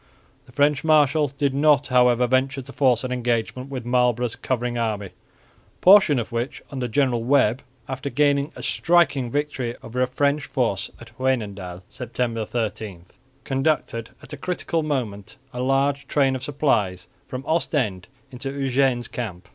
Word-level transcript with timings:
The 0.47 0.51
French 0.51 0.83
marshal 0.83 1.27
did 1.27 1.53
not, 1.53 1.85
however, 1.89 2.25
venture 2.25 2.63
to 2.63 2.73
force 2.73 3.03
an 3.03 3.11
engagement 3.11 3.69
with 3.69 3.85
Marlborough's 3.85 4.35
covering 4.35 4.75
army, 4.75 5.05
a 5.09 5.79
portion 5.79 6.17
of 6.17 6.31
which 6.31 6.59
under 6.71 6.87
General 6.87 7.23
Webb, 7.23 7.61
after 7.87 8.09
gaining 8.09 8.51
a 8.55 8.63
striking 8.63 9.29
victory 9.29 9.75
over 9.83 10.01
a 10.01 10.07
French 10.07 10.45
force 10.45 10.89
at 10.99 11.15
Wynendael, 11.19 11.83
(September 11.87 12.45
30), 12.47 13.01
conducted 13.43 14.09
at 14.23 14.33
a 14.33 14.37
critical 14.37 14.81
moment 14.81 15.35
a 15.53 15.61
large 15.61 16.07
train 16.07 16.35
of 16.35 16.41
supplies 16.41 17.05
from 17.27 17.43
Ostend 17.45 18.07
into 18.31 18.49
Eugene's 18.51 19.07
camp. 19.07 19.47